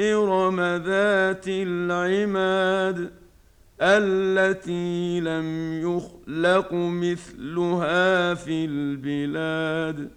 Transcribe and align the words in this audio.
ارم 0.00 0.60
ذات 0.60 1.44
العماد 1.48 3.10
التي 3.80 5.20
لم 5.20 5.80
يخلق 5.82 6.68
مثلها 6.72 8.34
في 8.34 8.64
البلاد 8.64 10.10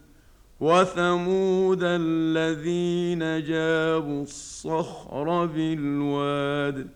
وثمود 0.60 1.80
الذين 1.84 3.20
جابوا 3.20 4.24
الصخر 4.24 5.46
بالواد 5.46 6.88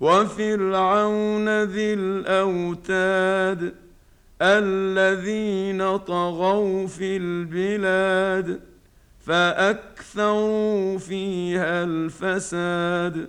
وفرعون 0.00 1.62
ذي 1.62 1.94
الاوتاد 1.94 3.74
الذين 4.42 5.96
طغوا 5.96 6.86
في 6.86 7.16
البلاد 7.16 8.60
فأكثروا 9.26 10.98
فيها 10.98 11.84
الفساد 11.84 13.28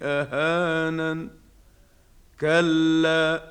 أهانن. 0.04 1.30
كلا 2.42 3.51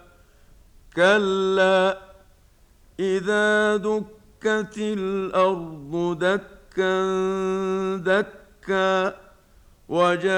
كلا 0.95 1.97
إذا 2.99 3.77
دكت 3.77 4.77
الأرض 4.77 6.17
دكا 6.19 7.01
دكا 7.97 9.15
وجاء 9.89 10.31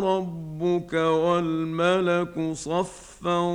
ربك 0.00 0.92
والملك 0.94 2.52
صفا 2.52 3.52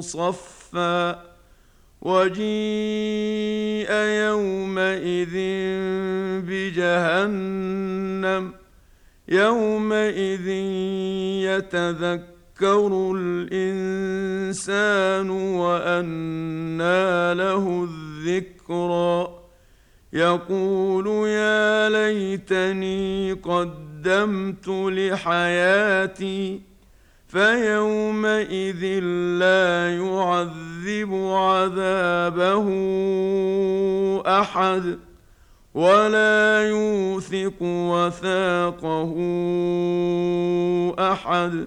صفا 0.00 1.22
وجيء 2.02 3.92
يومئذ 3.92 5.34
بجهنم 6.48 8.52
يومئذ 9.28 10.48
يتذكر 11.48 12.33
الإنسان 13.16 15.30
وأنى 15.30 17.34
له 17.34 17.88
الذكرى 17.90 19.28
يقول 20.12 21.28
يا 21.28 21.88
ليتني 21.88 23.32
قدمت 23.32 24.68
لحياتي 24.68 26.60
فيومئذ 27.28 28.84
لا 29.38 29.96
يعذب 29.96 31.14
عذابه 31.14 32.66
أحد 34.26 34.98
ولا 35.74 36.68
يوثق 36.68 37.54
وثاقه 37.60 39.14
أحد. 41.12 41.66